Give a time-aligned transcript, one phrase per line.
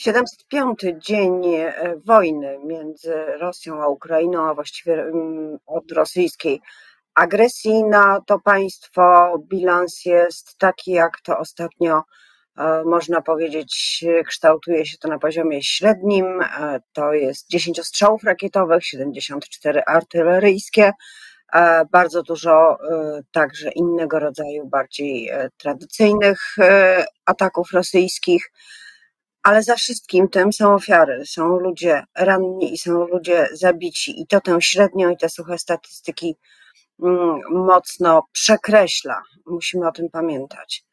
[0.00, 6.60] 705 dzień e, wojny między Rosją a Ukrainą, a właściwie mm, od rosyjskiej
[7.14, 9.34] agresji na to państwo.
[9.48, 12.02] Bilans jest taki, jak to ostatnio
[12.58, 16.40] e, można powiedzieć, kształtuje się to na poziomie średnim.
[16.40, 20.92] E, to jest 10 ostrzałów rakietowych, 74 artyleryjskie,
[21.92, 22.78] bardzo dużo
[23.32, 26.56] także innego rodzaju, bardziej tradycyjnych
[27.26, 28.50] ataków rosyjskich
[29.42, 34.20] ale za wszystkim tym są ofiary, są ludzie ranni i są ludzie zabici.
[34.20, 36.36] I to tę średnią i te suche statystyki
[37.02, 39.22] mm, mocno przekreśla.
[39.46, 40.84] Musimy o tym pamiętać.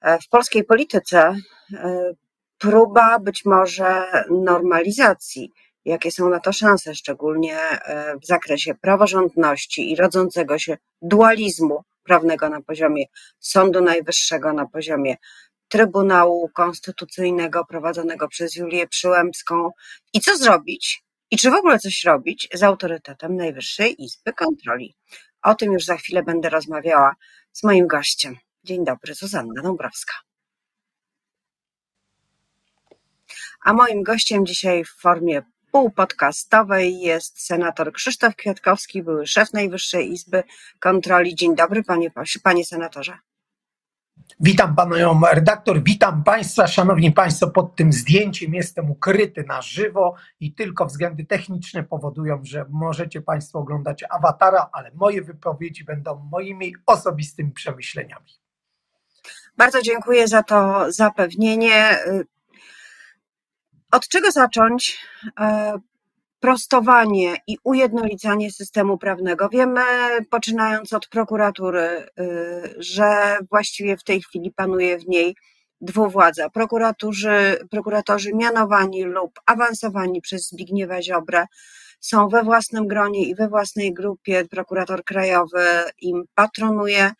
[0.00, 1.36] E, w polskiej polityce
[1.74, 2.12] e,
[2.58, 5.52] próba być może normalizacji,
[5.84, 12.48] jakie są na to szanse, szczególnie e, w zakresie praworządności i rodzącego się dualizmu prawnego
[12.48, 13.04] na poziomie
[13.40, 15.16] Sądu Najwyższego, na poziomie
[15.68, 19.70] Trybunału Konstytucyjnego prowadzonego przez Julię Przyłębską
[20.12, 24.96] i co zrobić, i czy w ogóle coś robić z autorytetem Najwyższej Izby Kontroli.
[25.42, 27.14] O tym już za chwilę będę rozmawiała
[27.52, 28.36] z moim gościem.
[28.64, 30.14] Dzień dobry, Zuzanna Dąbrowska.
[33.64, 35.42] A moim gościem dzisiaj w formie
[35.72, 40.42] półpodcastowej jest senator Krzysztof Kwiatkowski, były szef Najwyższej Izby
[40.78, 41.34] Kontroli.
[41.34, 42.10] Dzień dobry, panie,
[42.42, 43.18] panie senatorze.
[44.40, 46.66] Witam panią redaktor, witam państwa.
[46.66, 52.66] Szanowni państwo, pod tym zdjęciem jestem ukryty na żywo i tylko względy techniczne powodują, że
[52.70, 58.30] możecie państwo oglądać awatara, ale moje wypowiedzi będą moimi osobistymi przemyśleniami.
[59.56, 61.98] Bardzo dziękuję za to zapewnienie.
[63.92, 65.06] Od czego zacząć?
[66.44, 69.48] Prostowanie i ujednolicanie systemu prawnego.
[69.48, 69.80] Wiemy,
[70.30, 75.36] poczynając od prokuratury, y, że właściwie w tej chwili panuje w niej
[75.80, 76.50] dwuwładza.
[76.50, 81.46] Prokuratorzy, prokuratorzy mianowani lub awansowani przez Zbigniewa Ziobrę
[82.00, 84.44] są we własnym gronie i we własnej grupie.
[84.50, 85.64] Prokurator krajowy
[86.00, 87.12] im patronuje.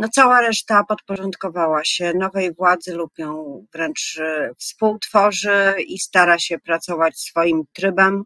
[0.00, 6.58] No cała reszta podporządkowała się nowej władzy lub ją wręcz y, współtworzy i stara się
[6.58, 8.22] pracować swoim trybem.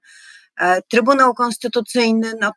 [0.60, 2.52] E, Trybunał Konstytucyjny, no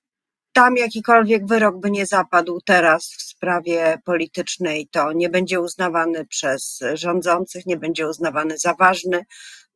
[0.53, 6.79] tam jakikolwiek wyrok by nie zapadł teraz w sprawie politycznej, to nie będzie uznawany przez
[6.93, 9.25] rządzących, nie będzie uznawany za ważny.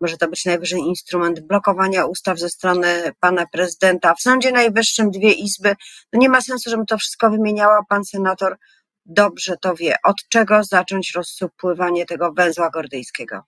[0.01, 4.15] Może to być najwyżej instrument blokowania ustaw ze strony pana prezydenta.
[4.15, 5.75] W Sądzie Najwyższym dwie izby.
[6.13, 7.85] No nie ma sensu, żebym to wszystko wymieniała.
[7.89, 8.57] Pan senator
[9.05, 9.95] dobrze to wie.
[10.03, 13.43] Od czego zacząć rozsupływanie tego węzła gordyjskiego?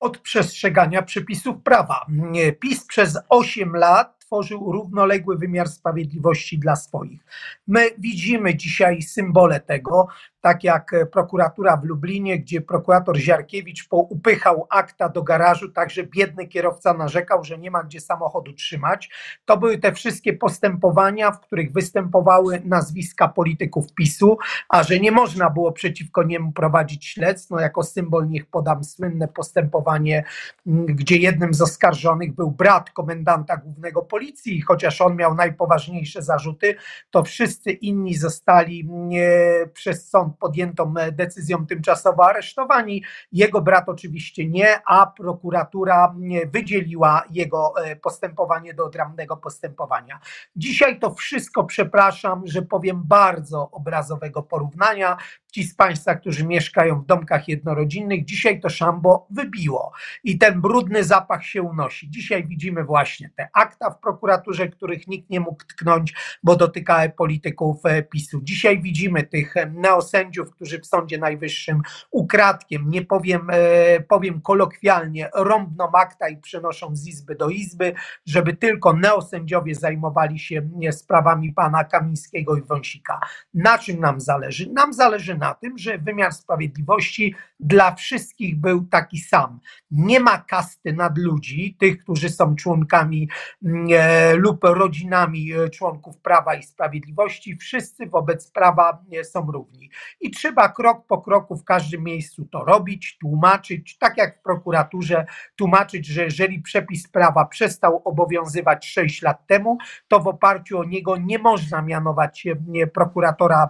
[0.00, 2.06] od przestrzegania przepisów prawa.
[2.60, 7.24] PiS przez 8 lat tworzył równoległy wymiar sprawiedliwości dla swoich.
[7.66, 10.08] My widzimy dzisiaj symbole tego,
[10.40, 16.46] tak jak prokuratura w Lublinie, gdzie prokurator Ziarkiewicz upychał akta do garażu, tak że biedny
[16.46, 19.10] kierowca narzekał, że nie ma gdzie samochodu trzymać.
[19.44, 24.38] To były te wszystkie postępowania, w których występowały nazwiska polityków PiSu,
[24.68, 29.28] a że nie można było przeciwko niemu prowadzić śledztw, no jako symbol niech podam słynne
[29.28, 30.24] postępowanie,
[30.66, 36.74] gdzie jednym z oskarżonych był brat komendanta głównego policji, chociaż on miał najpoważniejsze zarzuty,
[37.10, 38.88] to wszyscy inni zostali
[39.72, 43.02] przez sąd podjętą decyzją tymczasowo aresztowani.
[43.32, 46.14] Jego brat oczywiście nie, a prokuratura
[46.52, 50.20] wydzieliła jego e, postępowanie do odrębnego postępowania.
[50.56, 55.16] Dzisiaj to wszystko, przepraszam, że powiem bardzo obrazowego porównania.
[55.52, 59.92] Ci z Państwa, którzy mieszkają w domkach jednorodzinnych, dzisiaj to szambo wybiło
[60.24, 62.10] i ten brudny zapach się unosi.
[62.10, 67.76] Dzisiaj widzimy właśnie te akta w prokuraturze, których nikt nie mógł tknąć, bo dotykały polityków
[67.84, 68.40] e, PiSu.
[68.42, 69.66] Dzisiaj widzimy tych e,
[70.18, 76.96] neosędziów, którzy w Sądzie Najwyższym ukradkiem, nie powiem, e, powiem kolokwialnie, rąbną akta i przenoszą
[76.96, 77.94] z izby do izby,
[78.26, 83.20] żeby tylko neosędziowie zajmowali się sprawami pana Kamińskiego i Wąsika.
[83.54, 84.70] Na czym nam zależy?
[84.72, 89.60] Nam zależy na tym, że wymiar sprawiedliwości dla wszystkich był taki sam.
[89.90, 93.28] Nie ma kasty nad ludzi, tych, którzy są członkami
[93.64, 97.56] mm, e, lub rodzinami e, członków Prawa i Sprawiedliwości.
[97.56, 99.90] Wszyscy wobec prawa są równi.
[100.20, 105.26] I trzeba krok po kroku w każdym miejscu to robić, tłumaczyć, tak jak w prokuraturze,
[105.56, 109.78] tłumaczyć, że jeżeli przepis prawa przestał obowiązywać 6 lat temu,
[110.08, 112.46] to w oparciu o niego nie można mianować
[112.94, 113.68] prokuratora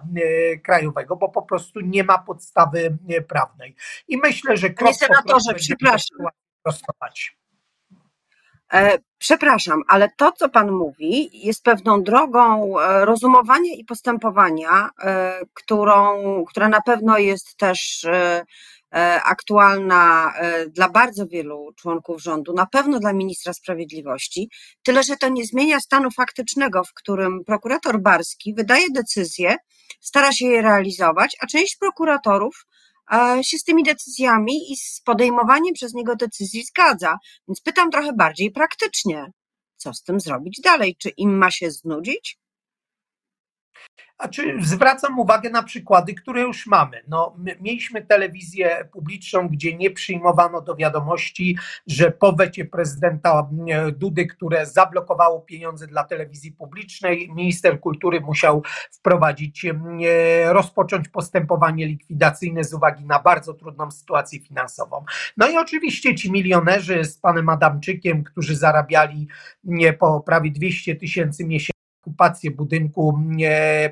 [0.63, 2.97] krajowego, bo po prostu nie ma podstawy
[3.27, 3.75] prawnej.
[4.07, 6.27] I myślę, że krok Panie senatorze, przepraszam.
[6.63, 7.38] Prostować.
[8.73, 15.39] E, przepraszam, ale to, co Pan mówi, jest pewną drogą e, rozumowania i postępowania, e,
[15.53, 18.07] którą, która na pewno jest też
[19.23, 20.33] aktualna
[20.67, 24.49] dla bardzo wielu członków rządu, na pewno dla ministra sprawiedliwości,
[24.83, 29.55] tyle że to nie zmienia stanu faktycznego, w którym prokurator Barski wydaje decyzje,
[29.99, 32.65] stara się je realizować, a część prokuratorów
[33.41, 37.17] się z tymi decyzjami i z podejmowaniem przez niego decyzji zgadza.
[37.47, 39.31] Więc pytam trochę bardziej praktycznie,
[39.77, 40.95] co z tym zrobić dalej?
[40.99, 42.39] Czy im ma się znudzić?
[44.19, 47.01] A czy zwracam uwagę na przykłady, które już mamy.
[47.07, 51.57] No, mieliśmy telewizję publiczną, gdzie nie przyjmowano do wiadomości,
[51.87, 53.49] że po wecie prezydenta
[53.97, 59.65] Dudy, które zablokowało pieniądze dla telewizji publicznej, minister kultury musiał wprowadzić,
[60.45, 65.05] rozpocząć postępowanie likwidacyjne z uwagi na bardzo trudną sytuację finansową.
[65.37, 69.27] No i oczywiście ci milionerzy z panem Adamczykiem, którzy zarabiali
[69.99, 71.78] po prawie 200 tysięcy miesięcznie,
[72.09, 73.19] okupację budynku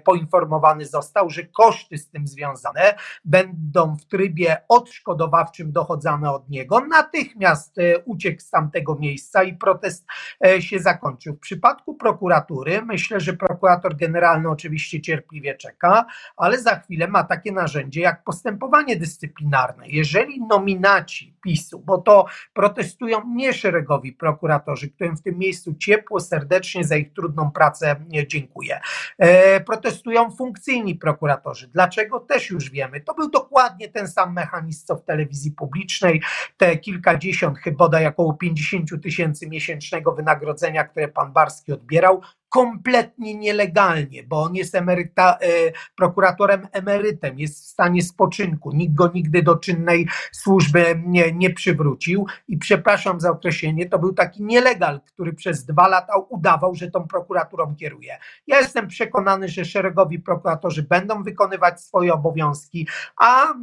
[0.03, 6.79] poinformowany został, że koszty z tym związane będą w trybie odszkodowawczym dochodzone od niego.
[6.79, 10.05] Natychmiast e, uciekł z tamtego miejsca i protest
[10.45, 11.35] e, się zakończył.
[11.35, 16.05] W przypadku prokuratury myślę, że prokurator generalny oczywiście cierpliwie czeka,
[16.37, 19.87] ale za chwilę ma takie narzędzie jak postępowanie dyscyplinarne.
[19.87, 26.83] Jeżeli nominaci PiSu, bo to protestują nie szeregowi prokuratorzy, którym w tym miejscu ciepło, serdecznie
[26.83, 27.95] za ich trudną pracę
[28.27, 28.79] dziękuję.
[29.17, 31.67] E, protestują funkcyjni prokuratorzy.
[31.67, 32.19] Dlaczego?
[32.19, 33.01] Też już wiemy.
[33.01, 36.21] To był dokładnie ten sam mechanizm, co w telewizji publicznej.
[36.57, 42.21] Te kilkadziesiąt, chyba około 50 tysięcy miesięcznego wynagrodzenia, które pan Barski odbierał,
[42.57, 45.47] kompletnie nielegalnie, bo on jest emeryta, e,
[45.95, 52.25] prokuratorem emerytem, jest w stanie spoczynku, nikt go nigdy do czynnej służby nie, nie przywrócił.
[52.47, 57.07] I przepraszam za określenie, to był taki nielegal, który przez dwa lata udawał, że tą
[57.07, 58.17] prokuraturą kieruje.
[58.47, 62.87] Ja jestem przekonany, że szeregowi prokuratorzy będą wykonywać swoje obowiązki,
[63.17, 63.53] a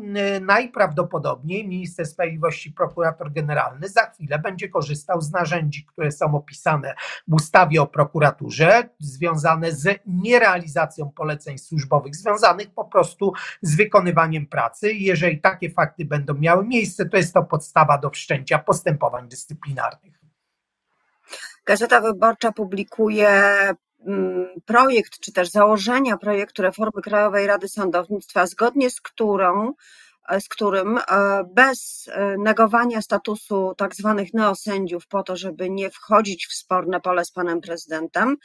[0.40, 6.94] najprawdopodobniej minister sprawiedliwości, prokurator generalny za chwilę będzie korzystał z narzędzi, które są opisane
[7.28, 13.32] w ustawie o prokuraturze, związane z nierealizacją poleceń służbowych, związanych po prostu
[13.62, 14.92] z wykonywaniem pracy.
[14.92, 20.20] Jeżeli takie fakty będą miały miejsce, to jest to podstawa do wszczęcia postępowań dyscyplinarnych.
[21.66, 23.28] Gazeta Wyborcza publikuje
[24.06, 29.72] mm, projekt, czy też założenia projektu reformy Krajowej Rady Sądownictwa, zgodnie z którą
[30.40, 31.02] z którym e,
[31.54, 37.24] bez e, negowania statusu tak zwanych neosędziów po to, żeby nie wchodzić w sporne pole
[37.24, 38.36] z panem prezydentem,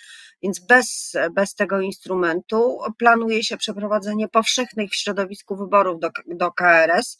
[0.44, 7.18] więc bez, bez tego instrumentu planuje się przeprowadzenie powszechnych w środowisku wyborów do, do KRS.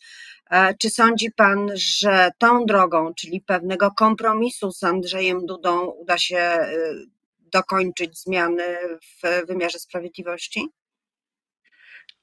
[0.80, 6.58] Czy sądzi pan, że tą drogą, czyli pewnego kompromisu z Andrzejem Dudą uda się
[7.40, 8.64] dokończyć zmiany
[9.02, 10.79] w wymiarze sprawiedliwości?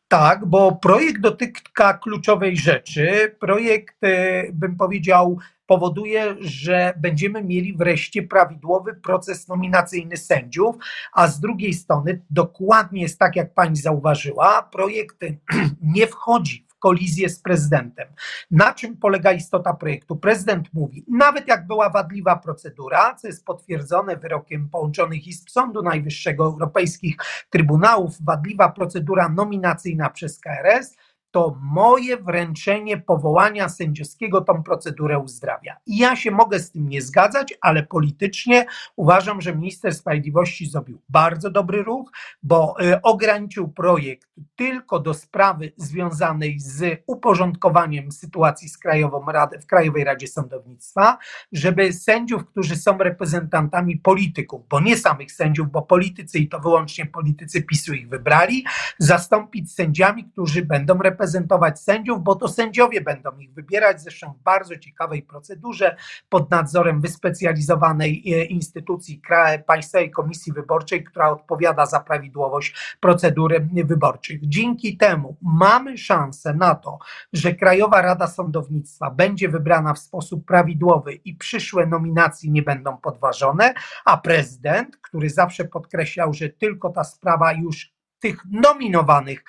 [0.09, 3.37] Tak, bo projekt dotyka kluczowej rzeczy.
[3.41, 10.77] Projekt, e, bym powiedział, powoduje, że będziemy mieli wreszcie prawidłowy proces nominacyjny sędziów,
[11.13, 15.17] a z drugiej strony, dokładnie jest tak, jak pani zauważyła, projekt
[15.97, 18.09] nie wchodzi kolizję z prezydentem.
[18.51, 20.17] Na czym polega istota projektu?
[20.17, 26.45] Prezydent mówi, nawet jak była wadliwa procedura, co jest potwierdzone wyrokiem połączonych izb Sądu Najwyższego,
[26.45, 27.17] Europejskich
[27.51, 30.97] Trybunałów, wadliwa procedura nominacyjna przez KRS,
[31.37, 35.77] to moje wręczenie powołania sędziowskiego tą procedurę uzdrawia.
[35.87, 38.67] I ja się mogę z tym nie zgadzać, ale politycznie
[38.97, 42.13] uważam, że minister sprawiedliwości zrobił bardzo dobry ruch,
[42.43, 49.67] bo y, ograniczył projekt tylko do sprawy związanej z uporządkowaniem sytuacji z Krajową Radę, w
[49.67, 51.19] Krajowej Radzie Sądownictwa,
[51.53, 57.07] żeby sędziów, którzy są reprezentantami polityków, bo nie samych sędziów, bo politycy i to wyłącznie
[57.07, 58.65] politycy PiSu ich wybrali,
[58.99, 64.43] zastąpić sędziami, którzy będą reprezentować reprezentować sędziów, bo to sędziowie będą ich wybierać, zresztą w
[64.43, 65.97] bardzo ciekawej procedurze
[66.29, 69.23] pod nadzorem wyspecjalizowanej e, instytucji
[69.67, 74.41] Państwowej Komisji Wyborczej, która odpowiada za prawidłowość procedury wyborczych.
[74.43, 76.99] Dzięki temu mamy szansę na to,
[77.33, 83.75] że Krajowa Rada Sądownictwa będzie wybrana w sposób prawidłowy i przyszłe nominacje nie będą podważone,
[84.05, 87.96] a prezydent, który zawsze podkreślał, że tylko ta sprawa już
[88.27, 89.45] tych nominowanych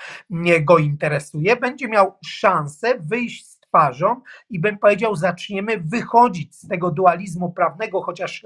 [0.62, 7.52] go interesuje, będzie miał szansę wyjść twarzą i bym powiedział, zaczniemy wychodzić z tego dualizmu
[7.52, 8.44] prawnego, chociaż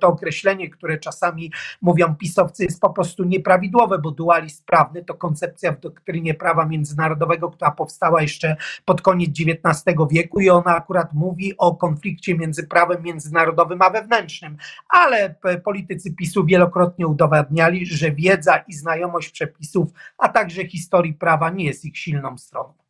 [0.00, 1.52] to określenie, które czasami
[1.82, 7.50] mówią pisowcy, jest po prostu nieprawidłowe, bo dualizm prawny to koncepcja w doktrynie prawa międzynarodowego,
[7.50, 13.02] która powstała jeszcze pod koniec XIX wieku i ona akurat mówi o konflikcie między prawem
[13.02, 14.56] międzynarodowym a wewnętrznym,
[14.88, 21.64] ale politycy PiSu wielokrotnie udowadniali, że wiedza i znajomość przepisów, a także historii prawa nie
[21.64, 22.83] jest ich silną stroną.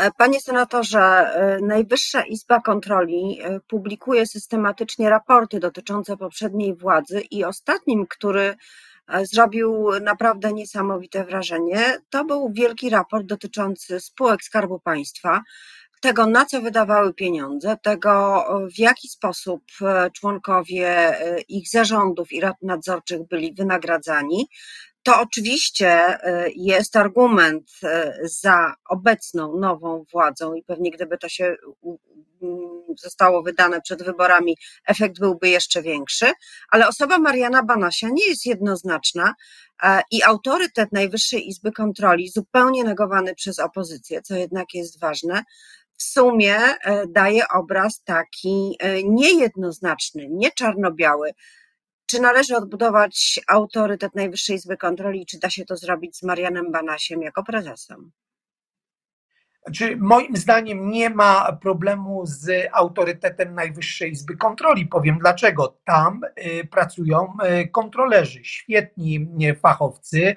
[0.00, 7.44] E, panie senatorze, e, Najwyższa Izba Kontroli e, publikuje systematycznie raporty dotyczące poprzedniej władzy i
[7.44, 8.54] ostatnim, który
[9.22, 15.42] zrobił naprawdę niesamowite wrażenie, to był wielki raport dotyczący spółek Skarbu Państwa,
[16.00, 19.64] tego na co wydawały pieniądze, tego w jaki sposób
[20.12, 21.16] członkowie
[21.48, 24.48] ich zarządów i rad nadzorczych byli wynagradzani,
[25.02, 31.56] to oczywiście y, jest argument y, za obecną nową władzą i pewnie gdyby to się
[32.98, 36.32] zostało wydane przed wyborami, efekt byłby jeszcze większy,
[36.70, 39.34] ale osoba Mariana Banasia nie jest jednoznaczna
[40.10, 45.42] i autorytet Najwyższej Izby Kontroli, zupełnie negowany przez opozycję, co jednak jest ważne,
[45.96, 46.76] w sumie y,
[47.08, 51.30] daje obraz taki niejednoznaczny, nie czarno-biały,
[52.10, 57.22] czy należy odbudować autorytet Najwyższej Izby Kontroli, czy da się to zrobić z Marianem Banasiem
[57.22, 58.12] jako prezesem?
[59.64, 64.86] Znaczy, moim zdaniem nie ma problemu z autorytetem Najwyższej Izby Kontroli.
[64.86, 65.76] Powiem dlaczego.
[65.84, 66.20] Tam
[66.60, 70.36] y, pracują y, kontrolerzy, świetni y, fachowcy.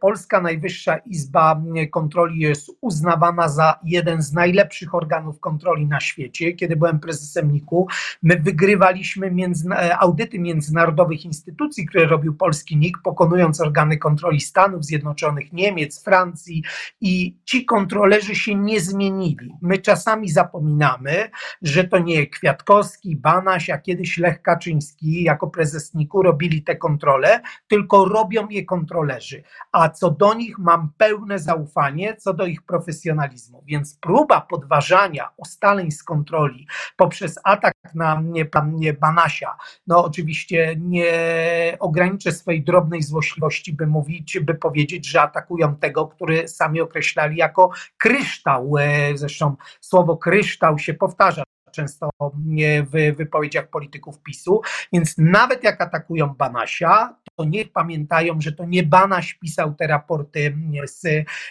[0.00, 6.52] Polska Najwyższa Izba Kontroli jest uznawana za jeden z najlepszych organów kontroli na świecie.
[6.52, 7.86] Kiedy byłem prezesem NIK-u,
[8.22, 15.52] my wygrywaliśmy między, audyty międzynarodowych instytucji, które robił polski NIK, pokonując organy kontroli Stanów Zjednoczonych,
[15.52, 16.62] Niemiec, Francji
[17.00, 19.52] i ci kontrolerzy się nie zmienili.
[19.62, 21.30] My czasami zapominamy,
[21.62, 27.40] że to nie Kwiatkowski, Banaś, a kiedyś Lech Kaczyński jako prezes NIK-u robili te kontrole,
[27.68, 29.42] tylko robią je kontrolerzy.
[29.72, 33.62] A co do nich mam pełne zaufanie, co do ich profesjonalizmu.
[33.66, 36.66] Więc próba podważania ustaleń z kontroli
[36.96, 39.56] poprzez atak na mnie, mnie Banasia,
[39.86, 41.12] no oczywiście nie
[41.80, 47.70] ograniczę swojej drobnej złośliwości, by mówić, by powiedzieć, że atakują tego, który sami określali jako
[47.98, 48.76] kryształ.
[48.78, 52.10] E, zresztą słowo kryształ się powtarza często
[52.92, 54.60] w wypowiedziach polityków PiSu,
[54.92, 60.56] więc nawet jak atakują Banasia, to niech pamiętają, że to nie Banaś pisał te raporty
[60.86, 61.04] z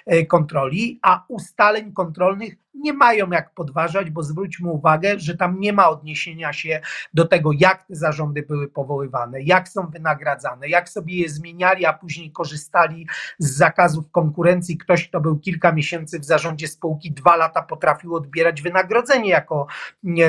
[0.06, 5.74] e, kontroli, a ustaleń kontrolnych nie mają jak podważać, bo zwróćmy uwagę, że tam nie
[5.74, 6.82] ma odniesienia się
[7.14, 11.94] do tego, jak te zarządy były powoływane, jak są wynagradzane, jak sobie je zmieniali, a
[11.94, 13.08] później korzystali
[13.40, 14.78] z zakazów konkurencji.
[14.78, 19.68] Ktoś, kto był kilka miesięcy w zarządzie spółki, dwa lata potrafił odbierać wynagrodzenie jako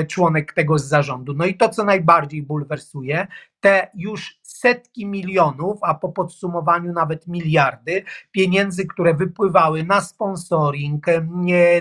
[0.09, 1.35] członek tego z zarządu.
[1.35, 3.26] No i to, co najbardziej bulwersuje,
[3.61, 11.07] te już setki milionów, a po podsumowaniu nawet miliardy pieniędzy, które wypływały na sponsoring,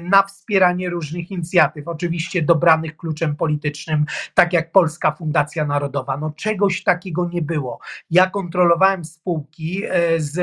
[0.01, 6.17] na wspieranie różnych inicjatyw, oczywiście dobranych kluczem politycznym, tak jak Polska Fundacja Narodowa.
[6.17, 7.79] No czegoś takiego nie było.
[8.11, 10.39] Ja kontrolowałem spółki e, z,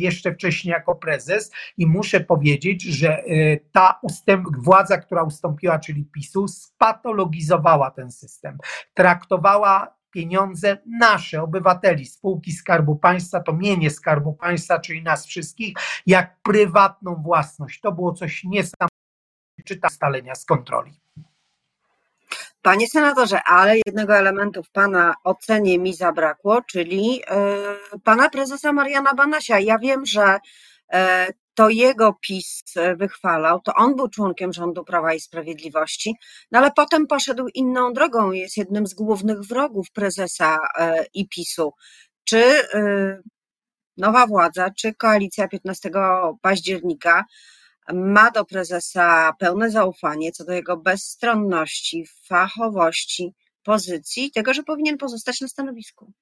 [0.00, 3.24] jeszcze wcześniej jako prezes i muszę powiedzieć, że e,
[3.72, 8.58] ta ustęp, władza, która ustąpiła, czyli PiSu, spatologizowała ten system.
[8.94, 15.74] Traktowała pieniądze nasze, obywateli, spółki Skarbu Państwa, to mienie Skarbu Państwa, czyli nas wszystkich,
[16.06, 17.80] jak prywatną własność.
[17.80, 18.90] To było coś niesamowitego,
[19.64, 21.00] czyta ustalenia z kontroli.
[22.62, 29.14] Panie senatorze, ale jednego elementu w pana ocenie mi zabrakło, czyli yy, pana prezesa Mariana
[29.14, 29.58] Banasia.
[29.58, 30.38] Ja wiem, że
[30.92, 30.98] yy,
[31.60, 36.14] to jego PiS e, wychwalał, to on był członkiem rządu Prawa i Sprawiedliwości,
[36.52, 41.72] no ale potem poszedł inną drogą, jest jednym z głównych wrogów prezesa e, i PiSu.
[42.24, 43.20] Czy e,
[43.96, 45.90] nowa władza, czy koalicja 15
[46.42, 47.24] października
[47.92, 55.40] ma do prezesa pełne zaufanie co do jego bezstronności, fachowości, pozycji, tego, że powinien pozostać
[55.40, 56.12] na stanowisku?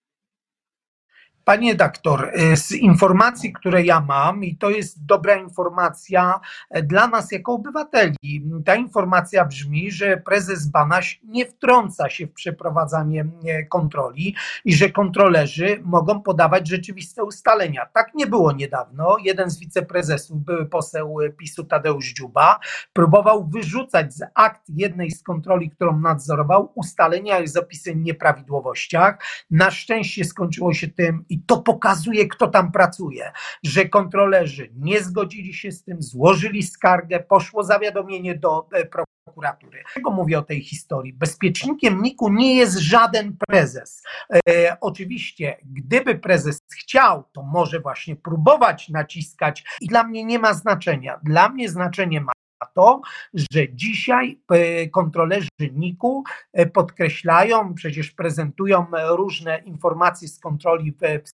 [1.48, 6.40] Panie doktor, y, z informacji, które ja mam, i to jest dobra informacja
[6.70, 8.16] e, dla nas jako obywateli,
[8.64, 14.90] ta informacja brzmi, że prezes Banaś nie wtrąca się w przeprowadzanie e, kontroli i że
[14.90, 17.86] kontrolerzy mogą podawać rzeczywiste ustalenia.
[17.92, 19.16] Tak nie było niedawno.
[19.24, 22.60] Jeden z wiceprezesów, były poseł PiSu Tadeusz Dziuba,
[22.92, 29.18] próbował wyrzucać z akt jednej z kontroli, którą nadzorował, ustalenia z opisem nieprawidłowościach.
[29.50, 35.54] Na szczęście skończyło się tym i to pokazuje, kto tam pracuje, że kontrolerzy nie zgodzili
[35.54, 39.82] się z tym, złożyli skargę, poszło zawiadomienie do e, prokuratury.
[39.84, 41.12] Dlaczego mówię o tej historii?
[41.12, 44.02] Bezpiecznikiem NIK-u nie jest żaden prezes.
[44.48, 50.54] E, oczywiście, gdyby prezes chciał, to może właśnie próbować naciskać i dla mnie nie ma
[50.54, 51.20] znaczenia.
[51.22, 52.32] Dla mnie znaczenie ma
[52.66, 53.00] to,
[53.34, 56.24] że dzisiaj e, kontrolerzy NIK-u
[56.72, 61.30] podkreślają, przecież prezentują różne informacje z kontroli w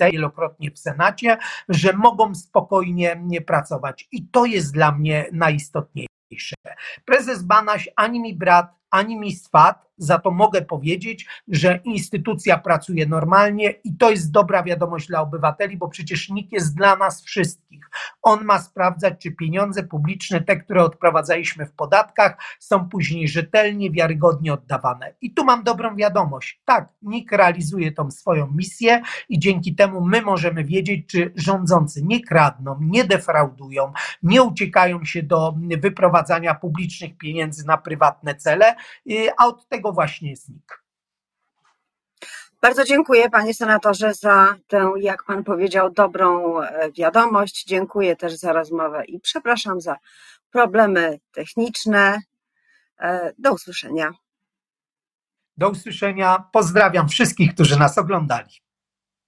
[0.00, 1.38] wielokrotnie w Senacie,
[1.68, 4.08] że mogą spokojnie nie pracować.
[4.12, 6.56] I to jest dla mnie najistotniejsze.
[7.04, 13.06] Prezes Banaś ani mi brat, ani mi swat, za to mogę powiedzieć, że instytucja pracuje
[13.06, 17.90] normalnie i to jest dobra wiadomość dla obywateli, bo przecież nikt jest dla nas wszystkich.
[18.22, 24.52] On ma sprawdzać, czy pieniądze publiczne, te, które odprowadzaliśmy w podatkach, są później rzetelnie, wiarygodnie
[24.52, 25.14] oddawane.
[25.20, 26.60] I tu mam dobrą wiadomość.
[26.64, 32.24] Tak, NIK realizuje tą swoją misję i dzięki temu my możemy wiedzieć, czy rządzący nie
[32.24, 38.74] kradną, nie defraudują, nie uciekają się do wyprowadzania publicznych pieniędzy na prywatne cele,
[39.36, 40.82] a od tego właśnie jest NIK.
[42.62, 47.64] Bardzo dziękuję panie senatorze za tę, jak pan powiedział, dobrą e, wiadomość.
[47.64, 49.96] Dziękuję też za rozmowę i przepraszam za
[50.50, 52.18] problemy techniczne.
[52.98, 54.12] E, do usłyszenia.
[55.56, 56.44] Do usłyszenia.
[56.52, 58.50] Pozdrawiam wszystkich, którzy nas oglądali.